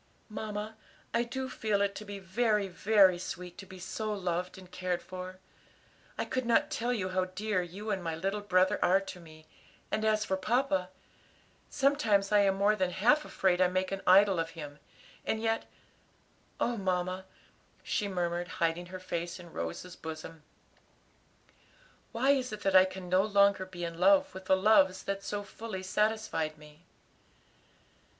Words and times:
"Mamma, 0.29 0.77
I 1.13 1.21
do 1.23 1.47
feel 1.47 1.79
it 1.79 1.93
to 1.93 2.05
be 2.05 2.17
very, 2.17 2.67
very 2.67 3.19
sweet 3.19 3.55
to 3.59 3.67
be 3.67 3.77
so 3.77 4.11
loved 4.11 4.57
and 4.57 4.71
cared 4.71 4.99
for. 4.99 5.37
I 6.17 6.25
could 6.25 6.43
not 6.47 6.71
tell 6.71 6.91
you 6.91 7.09
how 7.09 7.25
dear 7.25 7.61
you 7.61 7.91
and 7.91 8.03
my 8.03 8.15
little 8.15 8.41
brother 8.41 8.83
are 8.83 8.99
to 8.99 9.19
me, 9.19 9.45
and 9.91 10.03
as 10.03 10.25
for 10.25 10.35
papa 10.37 10.89
sometimes 11.69 12.31
I 12.31 12.39
am 12.39 12.55
more 12.55 12.75
than 12.75 12.89
half 12.89 13.25
afraid 13.25 13.61
I 13.61 13.67
make 13.67 13.91
an 13.91 14.01
idol 14.07 14.39
of 14.39 14.49
him; 14.57 14.79
and 15.23 15.39
yet 15.39 15.67
oh, 16.59 16.77
mamma," 16.77 17.25
she 17.83 18.07
murmured, 18.07 18.47
hiding 18.57 18.87
her 18.87 18.99
face 18.99 19.39
in 19.39 19.53
Rose's 19.53 19.95
bosom, 19.95 20.41
"why 22.11 22.31
is 22.31 22.51
it 22.51 22.61
that 22.61 22.75
I 22.75 22.85
can 22.85 23.07
no 23.07 23.21
longer 23.21 23.67
be 23.67 23.83
in 23.85 23.99
love 23.99 24.33
with 24.33 24.45
the 24.45 24.57
loves 24.57 25.03
that 25.03 25.23
so 25.23 25.43
fully 25.43 25.83
satisfied 25.83 26.57
me?" 26.57 26.85